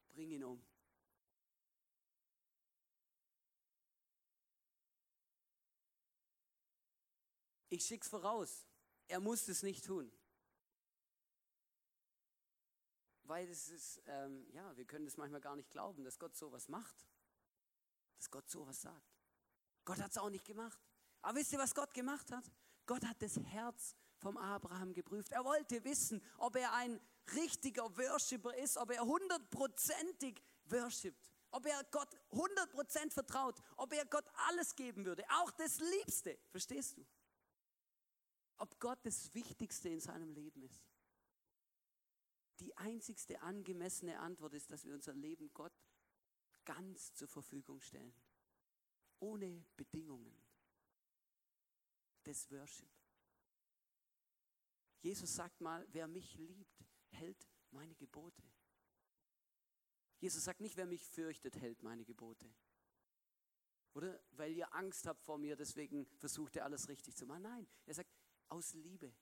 [0.10, 0.66] bring ihn um.
[7.70, 8.66] Ich schick's voraus.
[9.08, 10.12] Er muss es nicht tun.
[13.24, 16.70] Weil es ist, ähm, ja, wir können das manchmal gar nicht glauben, dass Gott sowas
[16.70, 17.06] macht.
[18.16, 19.18] Dass Gott sowas sagt.
[19.84, 20.80] Gott hat es auch nicht gemacht.
[21.22, 22.46] Aber wisst ihr, was Gott gemacht hat?
[22.86, 25.32] Gott hat das Herz vom Abraham geprüft.
[25.34, 27.02] Er wollte wissen, ob er ein
[27.36, 34.26] richtiger Worshipper ist, ob er hundertprozentig worshipt, ob er Gott hundertprozent vertraut, ob er Gott
[34.48, 36.38] alles geben würde, auch das Liebste.
[36.50, 37.06] Verstehst du?
[38.58, 40.84] Ob Gott das Wichtigste in seinem Leben ist.
[42.60, 45.74] Die einzigste angemessene Antwort ist, dass wir unser Leben Gott
[46.66, 48.14] ganz zur Verfügung stellen
[49.20, 50.36] ohne Bedingungen.
[52.24, 52.90] Das Worship.
[55.02, 58.44] Jesus sagt mal, wer mich liebt, hält meine Gebote.
[60.20, 62.52] Jesus sagt nicht, wer mich fürchtet, hält meine Gebote.
[63.94, 67.44] Oder weil ihr Angst habt vor mir, deswegen versucht ihr alles richtig zu machen.
[67.44, 68.12] Nein, er sagt
[68.50, 69.14] aus Liebe,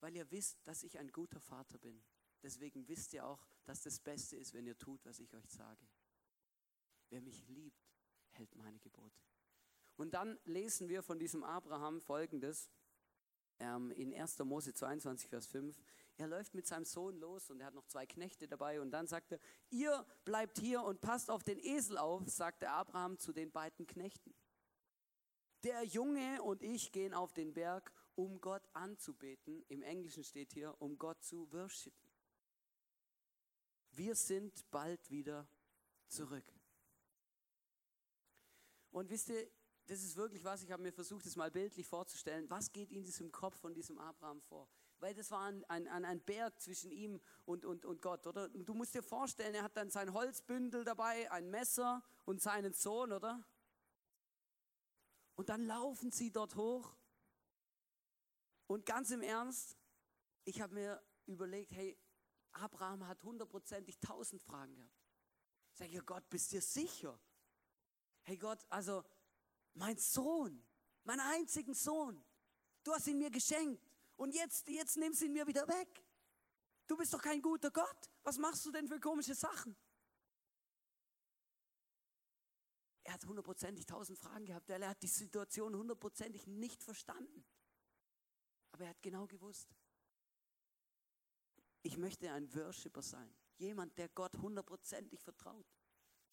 [0.00, 2.02] weil ihr wisst, dass ich ein guter Vater bin.
[2.42, 5.86] Deswegen wisst ihr auch, dass das Beste ist, wenn ihr tut, was ich euch sage.
[7.08, 7.84] Wer mich liebt,
[8.30, 9.20] hält meine Gebote.
[9.96, 12.70] Und dann lesen wir von diesem Abraham folgendes
[13.58, 14.38] ähm, in 1.
[14.40, 15.82] Mose 22, Vers 5.
[16.18, 19.06] Er läuft mit seinem Sohn los und er hat noch zwei Knechte dabei und dann
[19.06, 23.52] sagt er, ihr bleibt hier und passt auf den Esel auf, sagte Abraham zu den
[23.52, 24.34] beiden Knechten.
[25.62, 29.62] Der Junge und ich gehen auf den Berg, um Gott anzubeten.
[29.68, 32.10] Im Englischen steht hier, um Gott zu worshipen.
[33.90, 35.46] Wir sind bald wieder
[36.08, 36.44] zurück.
[38.90, 39.50] Und wisst ihr,
[39.86, 42.48] das ist wirklich was, ich habe mir versucht, das mal bildlich vorzustellen.
[42.48, 44.68] Was geht in diesem Kopf von diesem Abraham vor?
[44.98, 48.44] Weil das war ein, ein, ein Berg zwischen ihm und, und, und Gott, oder?
[48.54, 52.72] Und du musst dir vorstellen, er hat dann sein Holzbündel dabei, ein Messer und seinen
[52.72, 53.44] Sohn, oder?
[55.34, 56.96] Und dann laufen sie dort hoch.
[58.66, 59.76] Und ganz im Ernst,
[60.44, 61.98] ich habe mir überlegt, hey,
[62.52, 64.92] Abraham hat hundertprozentig tausend Fragen gehabt.
[65.72, 67.20] Sag ich, Gott, bist du sicher?
[68.26, 69.04] hey Gott, also
[69.74, 70.60] mein Sohn,
[71.04, 72.22] meinen einzigen Sohn,
[72.82, 73.85] du hast ihn mir geschenkt
[74.16, 76.04] und jetzt, jetzt nimmst du ihn mir wieder weg.
[76.86, 78.10] Du bist doch kein guter Gott.
[78.22, 79.76] Was machst du denn für komische Sachen?
[83.04, 87.44] Er hat hundertprozentig tausend Fragen gehabt, er hat die Situation hundertprozentig nicht verstanden.
[88.72, 89.68] Aber er hat genau gewusst,
[91.82, 93.32] ich möchte ein Worshipper sein.
[93.58, 95.66] Jemand, der Gott hundertprozentig vertraut.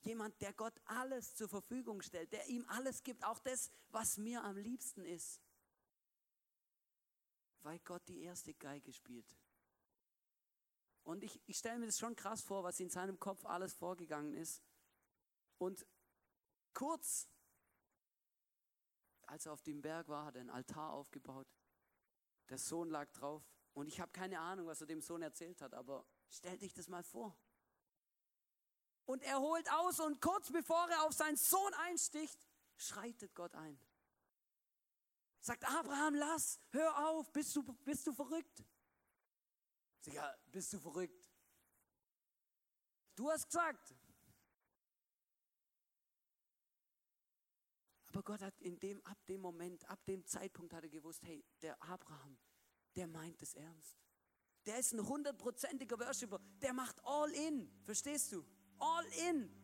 [0.02, 4.43] Jemand, der Gott alles zur Verfügung stellt, der ihm alles gibt, auch das, was mir
[4.43, 5.43] am liebsten ist.
[7.63, 9.36] Weil Gott die erste Geige spielt.
[11.04, 14.34] Und ich, ich stelle mir das schon krass vor, was in seinem Kopf alles vorgegangen
[14.34, 14.62] ist.
[15.58, 15.86] Und
[16.73, 17.28] Kurz,
[19.28, 21.47] als er auf dem Berg war, hat er einen Altar aufgebaut.
[22.49, 23.43] Der Sohn lag drauf.
[23.73, 26.88] Und ich habe keine Ahnung, was er dem Sohn erzählt hat, aber stell dich das
[26.88, 27.38] mal vor.
[29.06, 32.39] Und er holt aus und kurz bevor er auf seinen Sohn einsticht,
[32.78, 33.80] schreitet Gott ein.
[35.44, 38.64] Sagt Abraham, lass, hör auf, bist du, bist du verrückt?
[40.00, 41.30] Sag, ja, bist du verrückt?
[43.14, 43.94] Du hast gesagt.
[48.08, 51.44] Aber Gott hat in dem, ab dem Moment, ab dem Zeitpunkt hat er gewusst, hey,
[51.62, 52.38] der Abraham,
[52.96, 53.98] der meint es ernst.
[54.66, 58.46] Der ist ein hundertprozentiger Worshipper, der macht all in, verstehst du?
[58.80, 59.62] All in.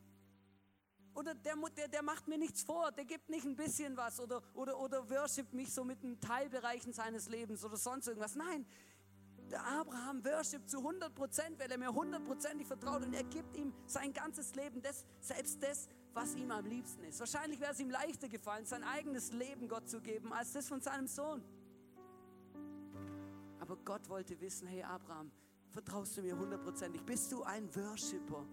[1.19, 4.41] Oder der, der, der macht mir nichts vor, der gibt nicht ein bisschen was oder,
[4.53, 8.37] oder, oder worship mich so mit den Teilbereichen seines Lebens oder sonst irgendwas.
[8.37, 8.65] Nein,
[9.51, 13.73] der Abraham worship zu 100 Prozent, weil er mir hundertprozentig vertraut und er gibt ihm
[13.85, 17.19] sein ganzes Leben, das, selbst das, was ihm am liebsten ist.
[17.19, 20.79] Wahrscheinlich wäre es ihm leichter gefallen, sein eigenes Leben Gott zu geben, als das von
[20.79, 21.43] seinem Sohn.
[23.59, 25.33] Aber Gott wollte wissen, hey Abraham,
[25.69, 27.03] vertraust du mir hundertprozentig?
[27.03, 28.45] Bist du ein Worshipper?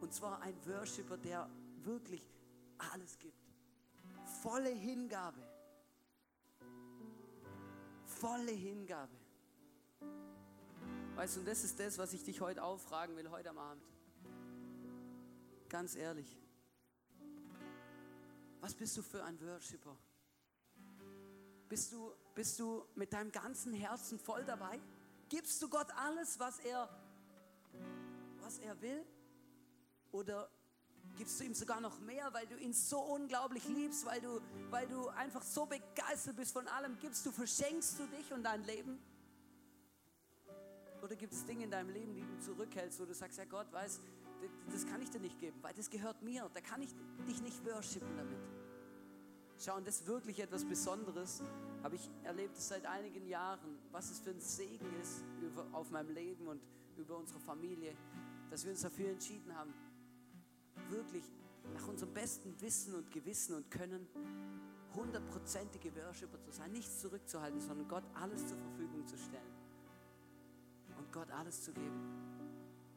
[0.00, 1.50] Und zwar ein Worshipper, der
[1.86, 2.30] wirklich
[2.78, 3.40] alles gibt.
[4.42, 5.40] Volle Hingabe.
[8.04, 9.16] Volle Hingabe.
[11.14, 13.82] Weißt du, und das ist das, was ich dich heute auffragen will, heute am Abend.
[15.68, 16.36] Ganz ehrlich.
[18.60, 19.96] Was bist du für ein Worshipper?
[21.68, 24.80] Bist du, bist du mit deinem ganzen Herzen voll dabei?
[25.28, 26.88] Gibst du Gott alles, was er,
[28.40, 29.04] was er will?
[30.12, 30.48] Oder
[31.16, 34.86] gibst du ihm sogar noch mehr, weil du ihn so unglaublich liebst, weil du, weil
[34.86, 36.98] du einfach so begeistert bist von allem?
[37.00, 38.98] Gibst du, verschenkst du dich und dein Leben?
[41.02, 43.70] Oder gibt es Dinge in deinem Leben, die du zurückhältst, wo du sagst, ja Gott,
[43.72, 44.00] weiß,
[44.70, 46.50] das kann ich dir nicht geben, weil das gehört mir.
[46.52, 46.90] Da kann ich
[47.26, 48.38] dich nicht worshipen damit.
[49.58, 51.42] Schau, und das ist wirklich etwas Besonderes.
[51.82, 56.10] Habe ich erlebt seit einigen Jahren, was es für ein Segen ist über, auf meinem
[56.10, 56.60] Leben und
[56.98, 57.94] über unsere Familie,
[58.50, 59.72] dass wir uns dafür entschieden haben,
[60.90, 61.24] wirklich
[61.74, 64.06] nach unserem besten Wissen und Gewissen und Können
[64.94, 69.54] hundertprozentige Worshipper zu sein, nichts zurückzuhalten, sondern Gott alles zur Verfügung zu stellen
[70.98, 72.26] und Gott alles zu geben.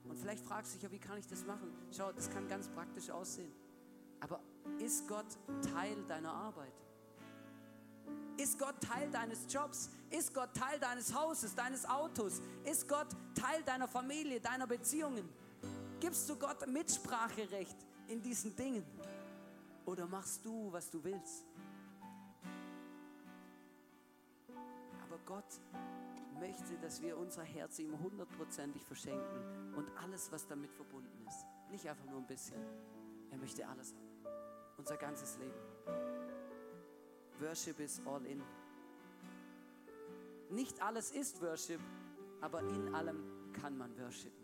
[0.07, 1.71] Und vielleicht fragst du dich ja, wie kann ich das machen?
[1.91, 3.51] Schau, das kann ganz praktisch aussehen.
[4.21, 4.39] Aber
[4.79, 5.37] ist Gott
[5.73, 6.73] Teil deiner Arbeit?
[8.37, 9.89] Ist Gott Teil deines Jobs?
[10.09, 12.41] Ist Gott Teil deines Hauses, deines Autos?
[12.63, 15.27] Ist Gott Teil deiner Familie, deiner Beziehungen?
[15.99, 17.75] Gibst du Gott Mitspracherecht
[18.07, 18.85] in diesen Dingen?
[19.85, 21.45] Oder machst du, was du willst?
[25.03, 25.59] Aber Gott
[26.39, 31.45] möchte, dass wir unser Herz ihm hundertprozentig verschenken und alles, was damit verbunden ist.
[31.69, 32.61] Nicht einfach nur ein bisschen.
[33.31, 34.09] Er möchte alles haben.
[34.77, 35.59] Unser ganzes Leben.
[37.41, 38.41] Worship is all in.
[40.49, 41.81] Nicht alles ist Worship,
[42.41, 44.39] aber in allem kann man worshipen.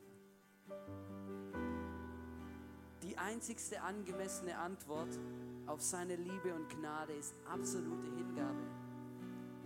[3.05, 5.19] Die einzigste angemessene Antwort
[5.67, 8.63] auf seine Liebe und Gnade ist absolute Hingabe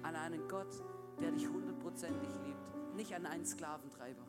[0.03, 0.83] an einen Gott,
[1.19, 2.95] der dich hundertprozentig liebt.
[2.95, 4.23] Nicht an einen Sklaventreiber,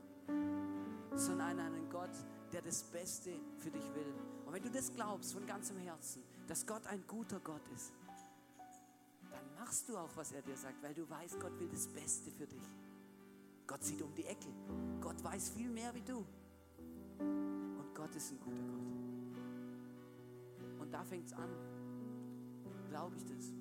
[1.15, 2.11] sondern an einen Gott,
[2.53, 4.15] der das Beste für dich will.
[4.47, 7.93] Und wenn du das glaubst von ganzem Herzen, dass Gott ein guter Gott ist,
[9.31, 12.31] dann machst du auch, was er dir sagt, weil du weißt, Gott will das Beste
[12.31, 12.69] für dich.
[13.67, 14.49] Gott sieht um die Ecke.
[15.01, 16.25] Gott weiß viel mehr wie du.
[17.19, 19.00] Und Gott ist ein guter Gott.
[20.91, 21.49] Und da fängt es an.
[22.89, 23.53] Glaube ich das?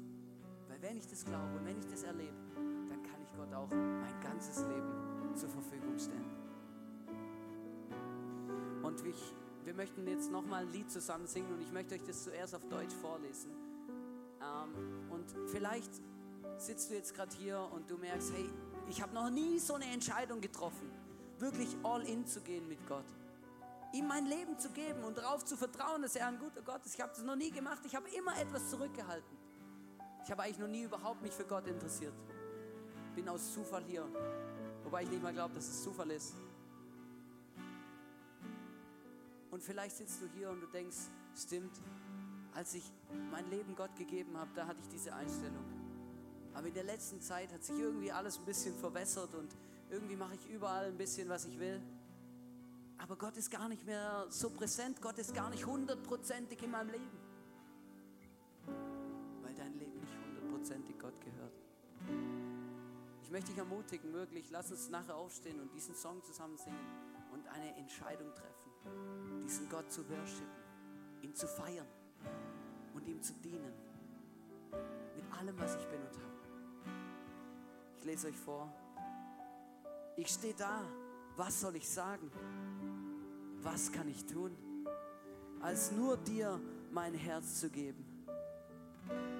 [0.68, 3.70] Weil wenn ich das glaube und wenn ich das erlebe, dann kann ich Gott auch
[3.70, 6.26] mein ganzes Leben zur Verfügung stellen.
[8.82, 12.24] Und ich, wir möchten jetzt nochmal ein Lied zusammen singen und ich möchte euch das
[12.24, 13.52] zuerst auf Deutsch vorlesen.
[14.42, 16.02] Ähm, und vielleicht
[16.58, 18.50] sitzt du jetzt gerade hier und du merkst, hey,
[18.90, 20.90] ich habe noch nie so eine Entscheidung getroffen,
[21.38, 23.06] wirklich all in zu gehen mit Gott.
[23.92, 26.94] Ihm mein Leben zu geben und darauf zu vertrauen, dass er ein guter Gott ist.
[26.94, 27.80] Ich habe das noch nie gemacht.
[27.86, 29.38] Ich habe immer etwas zurückgehalten.
[30.24, 32.14] Ich habe eigentlich noch nie überhaupt mich für Gott interessiert.
[33.16, 34.06] Bin aus Zufall hier.
[34.84, 36.36] Wobei ich nicht mal glaube, dass es Zufall ist.
[39.50, 40.98] Und vielleicht sitzt du hier und du denkst,
[41.36, 41.72] stimmt,
[42.54, 42.84] als ich
[43.32, 45.66] mein Leben Gott gegeben habe, da hatte ich diese Einstellung.
[46.54, 49.56] Aber in der letzten Zeit hat sich irgendwie alles ein bisschen verwässert und
[49.90, 51.82] irgendwie mache ich überall ein bisschen, was ich will.
[53.00, 56.90] Aber Gott ist gar nicht mehr so präsent, Gott ist gar nicht hundertprozentig in meinem
[56.90, 57.18] Leben.
[59.42, 61.54] Weil dein Leben nicht hundertprozentig Gott gehört.
[63.24, 66.80] Ich möchte dich ermutigen, wirklich, lass uns nachher aufstehen und diesen Song zusammen singen
[67.32, 70.50] und eine Entscheidung treffen, diesen Gott zu worshipen,
[71.22, 71.88] ihn zu feiern
[72.94, 73.74] und ihm zu dienen.
[75.16, 76.40] Mit allem, was ich bin und habe.
[77.98, 78.72] Ich lese euch vor.
[80.16, 80.84] Ich stehe da.
[81.36, 82.30] Was soll ich sagen?
[83.62, 84.56] Was kann ich tun?
[85.62, 86.60] Als nur dir
[86.92, 88.06] mein Herz zu geben.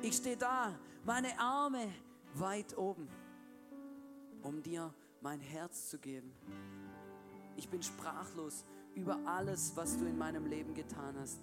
[0.02, 1.88] Ich stehe da, meine Arme
[2.36, 3.08] weit oben,
[4.44, 6.32] um dir mein Herz zu geben.
[7.56, 8.66] Ich bin sprachlos
[8.96, 11.40] über alles, was du in meinem Leben getan hast.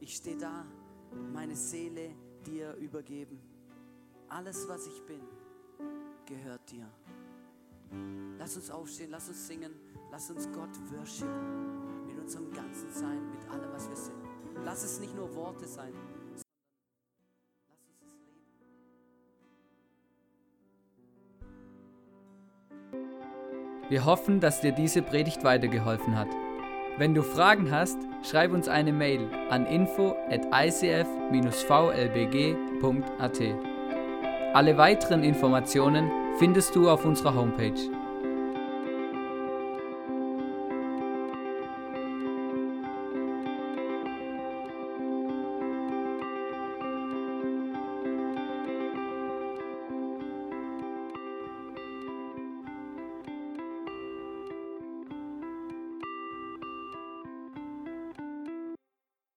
[0.00, 0.64] Ich stehe da,
[1.32, 2.14] meine Seele
[2.46, 3.40] dir übergeben.
[4.28, 5.20] Alles, was ich bin,
[6.26, 6.88] gehört dir.
[8.38, 9.72] Lass uns aufstehen, lass uns singen,
[10.10, 11.77] lass uns Gott worshipen
[12.28, 14.18] unserem ganzen Sein, mit allem, was wir sind.
[14.62, 15.94] Lass es nicht nur Worte sein.
[23.88, 26.28] Wir hoffen, dass dir diese Predigt weitergeholfen hat.
[26.98, 31.04] Wenn du Fragen hast, schreib uns eine Mail an info at icf-vlbg.at.
[34.52, 37.97] Alle weiteren Informationen findest du auf unserer Homepage